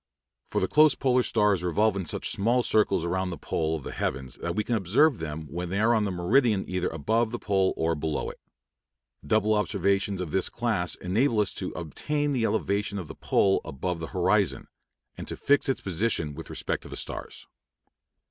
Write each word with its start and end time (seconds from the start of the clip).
For 0.47 0.59
the 0.59 0.67
close 0.67 0.95
polar 0.95 1.21
stars 1.21 1.63
revolve 1.63 1.95
in 1.95 2.07
such 2.07 2.31
small 2.31 2.63
circles 2.63 3.05
around 3.05 3.29
the 3.29 3.37
pole 3.37 3.75
of 3.75 3.83
the 3.83 3.91
heavens 3.91 4.33
that 4.37 4.55
we 4.55 4.63
can 4.63 4.73
observe 4.73 5.19
them 5.19 5.45
when 5.45 5.69
they 5.69 5.79
are 5.79 5.93
on 5.93 6.05
the 6.05 6.11
meridian 6.11 6.67
either 6.67 6.89
above 6.89 7.29
the 7.29 7.37
pole 7.37 7.71
or 7.77 7.93
below 7.93 8.31
it. 8.31 8.39
Double 9.23 9.53
observations 9.53 10.19
of 10.19 10.31
this 10.31 10.49
class 10.49 10.95
enable 10.95 11.39
us 11.39 11.53
to 11.53 11.69
obtain 11.73 12.31
the 12.33 12.45
elevation 12.45 12.97
of 12.97 13.07
the 13.09 13.13
pole 13.13 13.61
above 13.63 13.99
the 13.99 14.07
horizon, 14.07 14.69
and 15.19 15.27
to 15.27 15.37
fix 15.37 15.69
its 15.69 15.81
position 15.81 16.33
with 16.33 16.49
respect 16.49 16.81
to 16.81 16.89
the 16.89 16.95
stars. 16.97 17.45